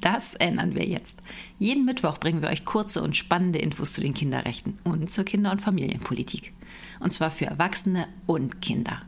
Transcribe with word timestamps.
Das 0.00 0.34
ändern 0.34 0.74
wir 0.74 0.84
jetzt. 0.86 1.18
Jeden 1.58 1.84
Mittwoch 1.84 2.18
bringen 2.18 2.42
wir 2.42 2.48
euch 2.48 2.64
kurze 2.64 3.02
und 3.02 3.16
spannende 3.16 3.60
Infos 3.60 3.92
zu 3.92 4.00
den 4.00 4.14
Kinderrechten 4.14 4.76
und 4.82 5.10
zur 5.10 5.24
Kinder- 5.24 5.52
und 5.52 5.62
Familienpolitik. 5.62 6.52
Und 7.00 7.12
zwar 7.12 7.30
für 7.30 7.46
Erwachsene 7.46 8.08
und 8.26 8.60
Kinder. 8.60 9.00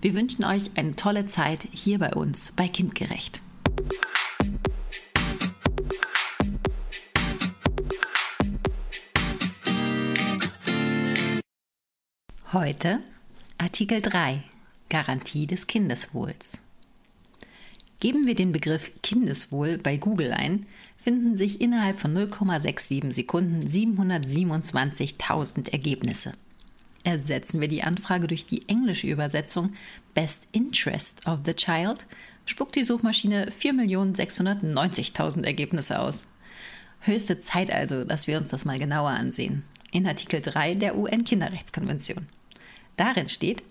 Wir 0.00 0.14
wünschen 0.14 0.44
euch 0.44 0.70
eine 0.74 0.96
tolle 0.96 1.26
Zeit 1.26 1.68
hier 1.72 1.98
bei 1.98 2.12
uns 2.14 2.52
bei 2.56 2.66
Kindgerecht. 2.68 3.40
Heute 12.52 13.00
Artikel 13.58 14.00
3 14.00 14.42
Garantie 14.88 15.46
des 15.46 15.66
Kindeswohls. 15.66 16.65
Geben 17.98 18.26
wir 18.26 18.34
den 18.34 18.52
Begriff 18.52 18.92
Kindeswohl 19.02 19.78
bei 19.78 19.96
Google 19.96 20.32
ein, 20.32 20.66
finden 20.98 21.36
sich 21.36 21.60
innerhalb 21.60 21.98
von 21.98 22.16
0,67 22.16 23.12
Sekunden 23.12 23.66
727.000 23.66 25.72
Ergebnisse. 25.72 26.32
Ersetzen 27.04 27.60
wir 27.60 27.68
die 27.68 27.84
Anfrage 27.84 28.26
durch 28.26 28.46
die 28.46 28.68
englische 28.68 29.06
Übersetzung 29.06 29.72
Best 30.12 30.44
Interest 30.52 31.26
of 31.26 31.40
the 31.46 31.54
Child, 31.54 32.04
spuckt 32.44 32.74
die 32.74 32.84
Suchmaschine 32.84 33.48
4.690.000 33.48 35.44
Ergebnisse 35.44 36.00
aus. 36.00 36.24
Höchste 37.00 37.38
Zeit 37.38 37.70
also, 37.70 38.04
dass 38.04 38.26
wir 38.26 38.38
uns 38.38 38.50
das 38.50 38.64
mal 38.64 38.78
genauer 38.78 39.10
ansehen. 39.10 39.62
In 39.92 40.06
Artikel 40.06 40.40
3 40.40 40.74
der 40.74 40.98
UN-Kinderrechtskonvention. 40.98 42.26
Darin 42.96 43.28
steht, 43.28 43.62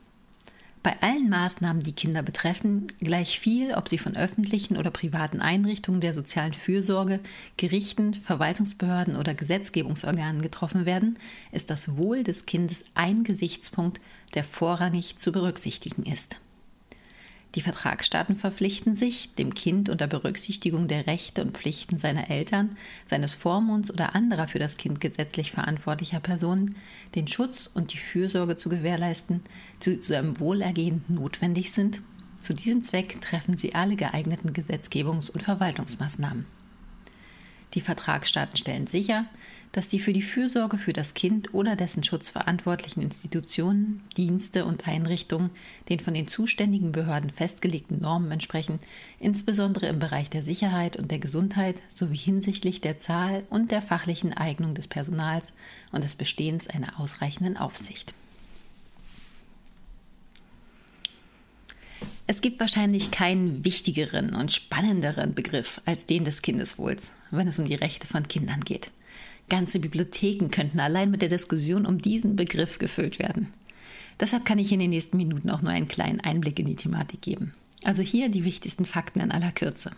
bei 0.86 1.02
allen 1.02 1.30
Maßnahmen, 1.30 1.82
die 1.82 1.94
Kinder 1.94 2.22
betreffen, 2.22 2.86
gleich 3.00 3.40
viel, 3.40 3.74
ob 3.74 3.90
sie 3.90 3.98
von 3.98 4.16
öffentlichen 4.16 4.78
oder 4.78 4.92
privaten 4.92 5.42
Einrichtungen 5.42 6.00
der 6.00 6.14
sozialen 6.14 6.54
Fürsorge, 6.54 7.22
Gerichten, 7.58 8.14
Verwaltungsbehörden 8.14 9.16
oder 9.16 9.34
Gesetzgebungsorganen 9.34 10.44
getroffen 10.44 10.86
werden, 10.86 11.18
ist 11.52 11.72
das 11.72 11.98
Wohl 11.98 12.22
des 12.22 12.46
Kindes 12.46 12.86
ein 12.94 13.24
Gesichtspunkt, 13.24 14.00
der 14.36 14.44
vorrangig 14.44 15.18
zu 15.18 15.32
berücksichtigen 15.32 16.04
ist. 16.04 16.40
Die 17.56 17.62
Vertragsstaaten 17.62 18.36
verpflichten 18.36 18.98
sich, 18.98 19.34
dem 19.36 19.54
Kind 19.54 19.88
unter 19.88 20.08
Berücksichtigung 20.08 20.90
der 20.90 21.08
Rechte 21.08 21.42
und 21.42 21.58
Pflichten 21.58 21.98
seiner 21.98 22.30
Eltern, 22.30 22.76
seines 23.06 23.34
Vormunds 23.34 23.90
oder 23.90 24.14
anderer 24.14 24.50
für 24.50 24.60
das 24.60 24.76
Kind 24.76 25.00
gesetzlich 25.00 25.52
verantwortlicher 25.52 26.20
Personen 26.20 26.76
den 27.16 27.28
Schutz 27.28 27.70
und 27.74 27.94
die 27.94 27.98
Fürsorge 27.98 28.58
zu 28.58 28.68
gewährleisten, 28.68 29.42
die 29.82 30.02
zu 30.02 30.04
seinem 30.04 30.38
Wohlergehen 30.42 31.06
notwendig 31.08 31.72
sind. 31.72 32.02
Zu 32.42 32.54
diesem 32.54 32.84
Zweck 32.84 33.22
treffen 33.22 33.58
sie 33.58 33.74
alle 33.74 33.96
geeigneten 33.96 34.52
Gesetzgebungs- 34.52 35.32
und 35.32 35.42
Verwaltungsmaßnahmen. 35.42 36.46
Die 37.74 37.82
Vertragsstaaten 37.82 38.58
stellen 38.58 38.88
sicher, 38.88 39.26
dass 39.76 39.90
die 39.90 40.00
für 40.00 40.14
die 40.14 40.22
Fürsorge 40.22 40.78
für 40.78 40.94
das 40.94 41.14
Kind 41.14 41.54
oder 41.54 41.76
dessen 41.76 42.02
Schutz 42.02 42.30
verantwortlichen 42.30 43.02
Institutionen, 43.02 44.00
Dienste 44.16 44.64
und 44.64 44.88
Einrichtungen 44.88 45.50
den 45.90 46.00
von 46.00 46.14
den 46.14 46.30
zuständigen 46.30 46.94
Behörden 46.94 47.30
festgelegten 47.30 48.00
Normen 48.00 48.32
entsprechen, 48.32 48.80
insbesondere 49.20 49.88
im 49.88 50.00
Bereich 50.00 50.30
der 50.30 50.44
Sicherheit 50.44 50.96
und 50.96 51.12
der 51.12 51.20
Gesundheit 51.20 51.82
sowie 51.90 52.16
hinsichtlich 52.16 52.80
der 52.80 53.00
Zahl 53.00 53.44
und 53.50 53.72
der 53.72 53.82
fachlichen 53.82 54.32
Eignung 54.32 54.76
des 54.76 54.88
Personals 54.88 55.54
und 55.92 56.06
des 56.06 56.16
Bestehens 56.16 56.68
einer 56.68 56.98
ausreichenden 56.98 57.58
Aufsicht. 57.58 58.14
Es 62.28 62.40
gibt 62.40 62.62
wahrscheinlich 62.62 63.12
keinen 63.12 63.66
wichtigeren 63.66 64.34
und 64.34 64.54
spannenderen 64.54 65.34
Begriff 65.34 65.82
als 65.84 66.06
den 66.06 66.24
des 66.24 66.42
Kindeswohls, 66.42 67.12
wenn 67.30 67.50
es 67.50 67.60
um 67.60 67.66
die 67.66 67.76
Rechte 67.76 68.08
von 68.08 68.26
Kindern 68.30 68.62
geht. 68.62 68.90
Ganze 69.50 69.80
Bibliotheken 69.80 70.50
könnten 70.50 70.80
allein 70.80 71.12
mit 71.12 71.22
der 71.22 71.30
Diskussion 71.30 71.86
um 71.86 72.00
diesen 72.00 72.36
Begriff 72.36 72.80
gefüllt 72.80 73.20
werden. 73.20 73.54
Deshalb 74.20 74.46
kann 74.46 74.60
ich 74.60 74.72
in 74.72 74.80
den 74.80 74.90
nächsten 74.90 75.18
Minuten 75.18 75.50
auch 75.50 75.62
nur 75.62 75.72
einen 75.72 75.88
kleinen 75.88 76.22
Einblick 76.22 76.60
in 76.60 76.66
die 76.66 76.76
Thematik 76.76 77.22
geben. 77.22 77.54
Also 77.84 78.02
hier 78.02 78.30
die 78.30 78.46
wichtigsten 78.46 78.86
Fakten 78.86 79.20
in 79.20 79.32
aller 79.32 79.52
Kürze. 79.52 79.92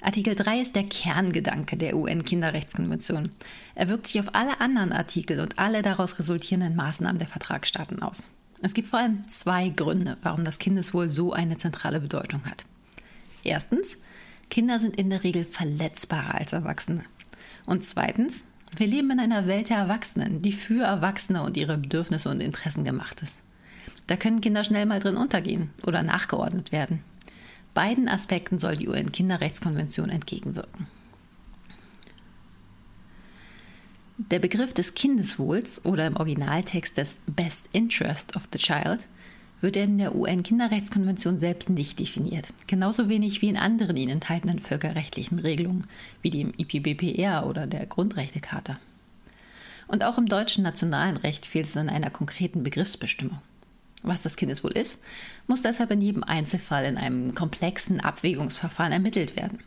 Artikel 0.00 0.34
3 0.34 0.60
ist 0.60 0.74
der 0.74 0.84
Kerngedanke 0.84 1.76
der 1.76 1.96
UN-Kinderrechtskonvention. 1.96 3.30
Er 3.74 3.88
wirkt 3.88 4.06
sich 4.06 4.20
auf 4.20 4.34
alle 4.34 4.60
anderen 4.60 4.92
Artikel 4.92 5.40
und 5.40 5.58
alle 5.58 5.80
daraus 5.80 6.18
resultierenden 6.18 6.76
Maßnahmen 6.76 7.18
der 7.18 7.28
Vertragsstaaten 7.28 8.02
aus. 8.02 8.28
Es 8.60 8.74
gibt 8.74 8.88
vor 8.88 8.98
allem 8.98 9.26
zwei 9.28 9.70
Gründe, 9.70 10.18
warum 10.22 10.44
das 10.44 10.58
Kindeswohl 10.58 11.08
so 11.08 11.32
eine 11.32 11.56
zentrale 11.56 12.00
Bedeutung 12.00 12.44
hat. 12.44 12.64
Erstens, 13.44 13.98
Kinder 14.50 14.78
sind 14.78 14.96
in 14.96 15.10
der 15.10 15.24
Regel 15.24 15.44
verletzbarer 15.44 16.34
als 16.34 16.52
Erwachsene. 16.52 17.04
Und 17.66 17.84
zweitens, 17.84 18.46
wir 18.76 18.86
leben 18.86 19.10
in 19.10 19.20
einer 19.20 19.46
Welt 19.46 19.70
der 19.70 19.78
Erwachsenen, 19.78 20.42
die 20.42 20.52
für 20.52 20.84
Erwachsene 20.84 21.42
und 21.42 21.56
ihre 21.56 21.78
Bedürfnisse 21.78 22.28
und 22.28 22.40
Interessen 22.40 22.84
gemacht 22.84 23.22
ist. 23.22 23.40
Da 24.06 24.16
können 24.16 24.40
Kinder 24.40 24.64
schnell 24.64 24.86
mal 24.86 25.00
drin 25.00 25.16
untergehen 25.16 25.70
oder 25.86 26.02
nachgeordnet 26.02 26.72
werden. 26.72 27.00
Beiden 27.72 28.08
Aspekten 28.08 28.58
soll 28.58 28.76
die 28.76 28.88
UN-Kinderrechtskonvention 28.88 30.10
entgegenwirken. 30.10 30.86
Der 34.16 34.38
Begriff 34.38 34.72
des 34.72 34.94
Kindeswohls 34.94 35.84
oder 35.84 36.06
im 36.06 36.16
Originaltext 36.16 36.96
des 36.96 37.18
Best 37.26 37.68
Interest 37.72 38.36
of 38.36 38.48
the 38.52 38.58
Child 38.58 39.06
wird 39.64 39.76
in 39.76 39.96
der 39.96 40.14
UN-Kinderrechtskonvention 40.14 41.38
selbst 41.38 41.70
nicht 41.70 41.98
definiert, 41.98 42.48
genauso 42.66 43.08
wenig 43.08 43.40
wie 43.40 43.48
in 43.48 43.56
anderen 43.56 43.96
ihnen 43.96 44.12
enthaltenen 44.12 44.58
völkerrechtlichen 44.58 45.38
Regelungen, 45.38 45.86
wie 46.20 46.28
dem 46.28 46.52
IPBPR 46.58 47.46
oder 47.46 47.66
der 47.66 47.86
Grundrechtecharta. 47.86 48.78
Und 49.86 50.04
auch 50.04 50.18
im 50.18 50.26
deutschen 50.26 50.64
nationalen 50.64 51.16
Recht 51.16 51.46
fehlt 51.46 51.64
es 51.64 51.78
an 51.78 51.88
einer 51.88 52.10
konkreten 52.10 52.62
Begriffsbestimmung. 52.62 53.38
Was 54.02 54.20
das 54.20 54.36
Kindeswohl 54.36 54.72
ist, 54.72 54.98
muss 55.46 55.62
deshalb 55.62 55.90
in 55.92 56.02
jedem 56.02 56.24
Einzelfall 56.24 56.84
in 56.84 56.98
einem 56.98 57.34
komplexen 57.34 58.00
Abwägungsverfahren 58.00 58.92
ermittelt 58.92 59.34
werden. 59.34 59.60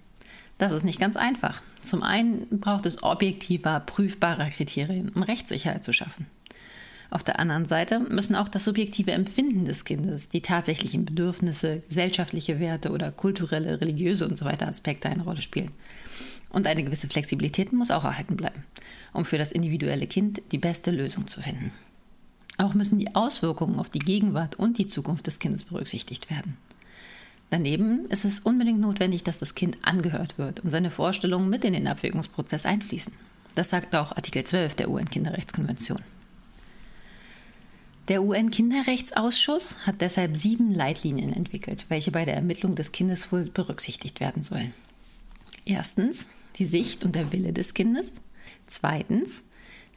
Das 0.60 0.74
ist 0.74 0.84
nicht 0.84 1.00
ganz 1.00 1.16
einfach. 1.16 1.64
Zum 1.82 2.04
einen 2.04 2.48
braucht 2.60 2.86
es 2.86 3.02
objektiver, 3.02 3.80
prüfbarer 3.80 4.52
Kriterien, 4.52 5.10
um 5.10 5.24
Rechtssicherheit 5.24 5.84
zu 5.84 5.92
schaffen. 5.92 6.28
Auf 7.10 7.24
der 7.24 7.40
anderen 7.40 7.68
Seite 7.68 8.00
müssen 8.00 8.36
auch 8.36 8.50
das 8.50 8.66
subjektive 8.66 9.12
Empfinden 9.12 9.66
des 9.66 9.86
Kindes, 9.86 10.30
die 10.30 10.42
tatsächlichen 10.42 11.06
Bedürfnisse, 11.06 11.82
gesellschaftliche 11.88 12.60
Werte 12.60 12.92
oder 12.92 13.12
kulturelle, 13.12 13.80
religiöse 13.80 14.26
usw. 14.26 14.56
So 14.60 14.66
Aspekte 14.66 15.10
eine 15.10 15.24
Rolle 15.24 15.42
spielen. 15.42 15.72
Und 16.50 16.68
eine 16.68 16.84
gewisse 16.84 17.08
Flexibilität 17.08 17.72
muss 17.74 17.92
auch 17.92 18.04
erhalten 18.04 18.36
bleiben, 18.36 18.66
um 19.14 19.26
für 19.26 19.38
das 19.38 19.52
individuelle 19.52 20.08
Kind 20.08 20.42
die 20.52 20.58
beste 20.58 20.92
Lösung 20.92 21.28
zu 21.28 21.42
finden. 21.42 21.72
Auch 22.58 22.74
müssen 22.74 23.00
die 23.00 23.16
Auswirkungen 23.16 23.80
auf 23.80 23.90
die 23.90 24.00
Gegenwart 24.00 24.56
und 24.56 24.78
die 24.78 24.88
Zukunft 24.88 25.28
des 25.28 25.40
Kindes 25.40 25.64
berücksichtigt 25.64 26.30
werden. 26.30 26.58
Daneben 27.50 28.06
ist 28.10 28.26
es 28.26 28.42
unbedingt 28.42 28.82
notwendig, 28.82 29.24
dass 29.24 29.40
das 29.40 29.56
Kind 29.56 29.78
angehört 29.84 30.38
wird 30.38 30.62
und 30.62 30.72
seine 30.72 30.92
Vorstellungen 30.92 31.50
mit 31.50 31.64
in 31.64 31.74
den 31.74 31.88
Abwägungsprozess 31.88 32.66
einfließen. 32.66 33.14
Das 33.56 33.70
sagt 33.70 33.96
auch 33.96 34.12
Artikel 34.12 34.44
12 34.44 34.76
der 34.76 34.90
UN-Kinderrechtskonvention. 34.90 36.02
Der 38.08 38.24
UN-Kinderrechtsausschuss 38.24 39.86
hat 39.86 40.00
deshalb 40.00 40.38
sieben 40.38 40.74
Leitlinien 40.74 41.34
entwickelt, 41.34 41.86
welche 41.90 42.12
bei 42.12 42.24
der 42.24 42.36
Ermittlung 42.36 42.76
des 42.76 42.94
Kindes 42.94 43.34
wohl 43.34 43.46
berücksichtigt 43.46 44.22
werden 44.22 44.44
sollen. 44.44 44.74
Erstens 45.66 46.30
die 46.56 46.66
Sicht 46.66 47.04
und 47.04 47.16
der 47.16 47.34
Wille 47.34 47.52
des 47.52 47.74
Kindes. 47.74 48.16
Zweitens 48.66 49.44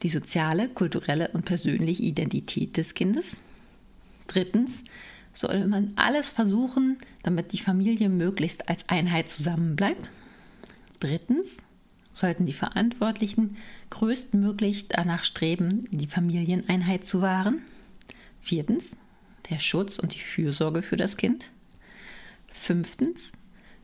die 0.03 0.09
soziale, 0.09 0.67
kulturelle 0.67 1.29
und 1.29 1.45
persönliche 1.45 2.03
Identität 2.03 2.75
des 2.75 2.95
Kindes. 2.95 3.41
Drittens 4.27 4.83
soll 5.31 5.65
man 5.67 5.93
alles 5.95 6.29
versuchen, 6.29 6.97
damit 7.23 7.53
die 7.53 7.59
Familie 7.59 8.09
möglichst 8.09 8.67
als 8.67 8.89
Einheit 8.89 9.29
zusammenbleibt. 9.29 10.09
Drittens 10.99 11.57
sollten 12.11 12.45
die 12.45 12.53
Verantwortlichen 12.53 13.55
größtmöglich 13.89 14.89
danach 14.89 15.23
streben, 15.23 15.85
die 15.91 16.07
Familieneinheit 16.07 17.05
zu 17.05 17.21
wahren. 17.21 17.61
Viertens 18.41 18.97
der 19.49 19.59
Schutz 19.59 19.99
und 19.99 20.15
die 20.15 20.19
Fürsorge 20.19 20.81
für 20.81 20.97
das 20.97 21.17
Kind. 21.17 21.51
Fünftens 22.47 23.33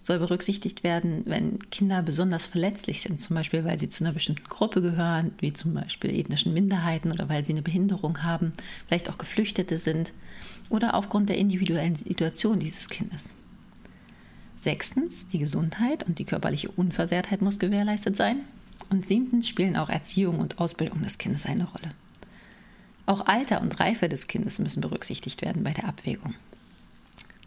soll 0.01 0.19
berücksichtigt 0.19 0.83
werden, 0.83 1.23
wenn 1.25 1.59
Kinder 1.69 2.01
besonders 2.01 2.45
verletzlich 2.45 3.01
sind, 3.01 3.19
zum 3.19 3.35
Beispiel 3.35 3.65
weil 3.65 3.77
sie 3.77 3.89
zu 3.89 4.03
einer 4.03 4.13
bestimmten 4.13 4.45
Gruppe 4.45 4.81
gehören, 4.81 5.31
wie 5.39 5.53
zum 5.53 5.73
Beispiel 5.73 6.17
ethnischen 6.17 6.53
Minderheiten 6.53 7.11
oder 7.11 7.27
weil 7.29 7.45
sie 7.45 7.53
eine 7.53 7.61
Behinderung 7.61 8.23
haben, 8.23 8.53
vielleicht 8.87 9.09
auch 9.09 9.17
Geflüchtete 9.17 9.77
sind 9.77 10.13
oder 10.69 10.93
aufgrund 10.93 11.29
der 11.29 11.37
individuellen 11.37 11.95
Situation 11.95 12.59
dieses 12.59 12.87
Kindes. 12.87 13.31
Sechstens, 14.59 15.27
die 15.27 15.39
Gesundheit 15.39 16.03
und 16.03 16.19
die 16.19 16.25
körperliche 16.25 16.69
Unversehrtheit 16.71 17.41
muss 17.41 17.59
gewährleistet 17.59 18.17
sein. 18.17 18.37
Und 18.89 19.07
siebtens 19.07 19.47
spielen 19.47 19.75
auch 19.75 19.89
Erziehung 19.89 20.39
und 20.39 20.59
Ausbildung 20.59 21.03
des 21.03 21.17
Kindes 21.17 21.45
eine 21.45 21.65
Rolle. 21.65 21.93
Auch 23.07 23.25
Alter 23.25 23.61
und 23.61 23.79
Reife 23.79 24.09
des 24.09 24.27
Kindes 24.27 24.59
müssen 24.59 24.81
berücksichtigt 24.81 25.41
werden 25.41 25.63
bei 25.63 25.71
der 25.71 25.85
Abwägung. 25.85 26.35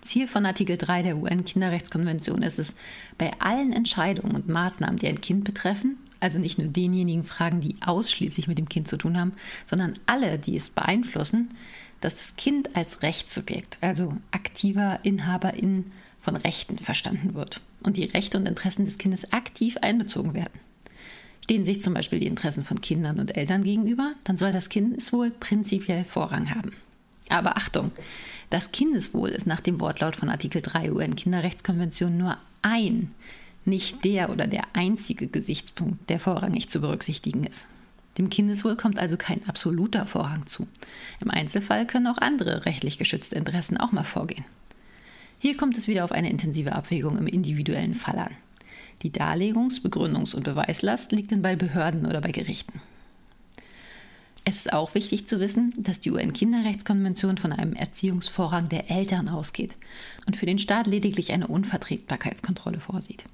Ziel 0.01 0.27
von 0.27 0.47
Artikel 0.47 0.79
3 0.79 1.03
der 1.03 1.19
UN-Kinderrechtskonvention 1.19 2.43
ist 2.43 2.59
es, 2.59 2.75
bei 3.19 3.31
allen 3.39 3.75
Entscheidungen 3.75 4.35
und 4.35 4.49
Maßnahmen, 4.49 4.97
die 4.97 5.07
ein 5.07 5.21
Kind 5.21 5.45
betreffen, 5.45 5.99
also 6.19 6.39
nicht 6.39 6.59
nur 6.59 6.69
denjenigen 6.69 7.25
Fragen, 7.25 7.61
die 7.61 7.77
ausschließlich 7.85 8.49
mit 8.49 8.57
dem 8.57 8.71
Kind 8.71 8.89
zu 8.89 8.97
tun 8.97 9.21
haben, 9.21 9.33
sondern 9.67 9.97
alle, 10.07 10.39
die 10.39 10.57
es 10.57 10.71
beeinflussen, 10.71 11.51
dass 12.01 12.17
das 12.17 12.37
Kind 12.37 12.75
als 12.75 13.03
Rechtssubjekt, 13.03 13.77
also 13.83 14.15
aktiver 14.31 15.01
Inhaberin 15.03 15.93
von 16.19 16.37
Rechten 16.37 16.79
verstanden 16.79 17.35
wird 17.35 17.61
und 17.83 17.99
die 17.99 18.05
Rechte 18.05 18.39
und 18.39 18.49
Interessen 18.49 18.87
des 18.87 18.97
Kindes 18.97 19.35
aktiv 19.35 19.77
einbezogen 19.83 20.33
werden. 20.33 20.59
Stehen 21.45 21.65
sich 21.65 21.83
zum 21.83 21.95
Beispiel 21.95 22.21
die 22.21 22.27
Interessen 22.27 22.65
von 22.65 22.81
Kindern 22.81 23.19
und 23.19 23.37
Eltern 23.37 23.65
gegenüber, 23.65 24.13
dann 24.25 24.37
soll 24.37 24.53
das 24.53 24.69
Kindeswohl 24.69 25.31
prinzipiell 25.31 26.05
Vorrang 26.05 26.55
haben. 26.55 26.73
Aber 27.29 27.57
Achtung, 27.57 27.93
das 28.51 28.73
Kindeswohl 28.73 29.31
ist 29.31 29.47
nach 29.47 29.61
dem 29.61 29.81
Wortlaut 29.81 30.17
von 30.17 30.29
Artikel 30.29 30.63
3 30.63 30.93
UN-Kinderrechtskonvention 30.93 32.17
nur 32.17 32.37
ein, 32.63 33.13
nicht 33.65 34.05
der 34.05 34.31
oder 34.31 34.47
der 34.47 34.65
einzige 34.73 35.27
Gesichtspunkt, 35.27 36.11
der 36.11 36.21
vorrangig 36.21 36.69
zu 36.69 36.81
berücksichtigen 36.81 37.45
ist. 37.45 37.67
Dem 38.19 38.29
Kindeswohl 38.29 38.77
kommt 38.77 38.99
also 38.99 39.17
kein 39.17 39.47
absoluter 39.49 40.07
Vorrang 40.07 40.47
zu. 40.47 40.67
Im 41.21 41.31
Einzelfall 41.31 41.87
können 41.87 42.09
auch 42.09 42.19
andere 42.19 42.67
rechtlich 42.67 42.99
geschützte 42.99 43.37
Interessen 43.37 43.77
auch 43.77 43.93
mal 43.93 44.05
vorgehen. 44.05 44.45
Hier 45.39 45.57
kommt 45.57 45.79
es 45.79 45.89
wieder 45.89 46.05
auf 46.05 46.13
eine 46.13 46.29
intensive 46.29 46.73
Abwägung 46.73 47.17
im 47.17 47.27
individuellen 47.27 47.95
Fall 47.95 48.19
an. 48.19 48.33
Die 49.03 49.11
Darlegungs-, 49.11 49.83
Begründungs- 49.83 50.35
und 50.35 50.45
Beweislast 50.45 51.13
liegt 51.13 51.33
dann 51.33 51.43
bei 51.43 51.57
Behörden 51.57 52.07
oder 52.07 52.21
bei 52.21 52.33
Gerichten. 52.33 52.81
Es 54.45 54.57
ist 54.57 54.73
auch 54.73 54.95
wichtig 54.95 55.27
zu 55.27 55.39
wissen, 55.39 55.73
dass 55.77 56.01
die 56.01 56.11
UN-Kinderrechtskonvention 56.11 57.39
von 57.39 57.53
einem 57.53 57.75
Erziehungsvorrang 57.75 58.69
der 58.69 58.91
Eltern 58.91 59.29
ausgeht 59.29 59.77
und 60.27 60.37
für 60.37 60.47
den 60.47 60.59
Staat 60.59 60.87
lediglich 60.87 61.33
eine 61.33 61.47
Unvertretbarkeitskontrolle 61.47 62.81
vorsieht. 62.81 63.25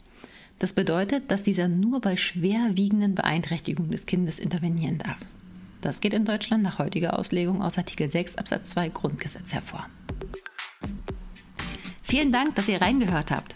Das 0.59 0.73
bedeutet, 0.73 1.31
dass 1.31 1.43
dieser 1.43 1.69
nur 1.69 2.01
bei 2.01 2.17
schwerwiegenden 2.17 3.15
Beeinträchtigungen 3.15 3.91
des 3.91 4.07
Kindes 4.07 4.39
intervenieren 4.39 4.99
darf. 4.99 5.19
Das 5.81 6.01
geht 6.01 6.15
in 6.15 6.25
Deutschland 6.25 6.63
nach 6.63 6.79
heutiger 6.79 7.19
Auslegung 7.19 7.63
aus 7.63 7.79
Artikel 7.79 8.11
6 8.11 8.37
Absatz 8.37 8.71
2 8.71 8.89
Grundgesetz 8.89 9.53
hervor. 9.53 9.87
Vielen 12.03 12.33
Dank, 12.33 12.55
dass 12.55 12.69
ihr 12.69 12.81
reingehört 12.81 13.31
habt. 13.31 13.56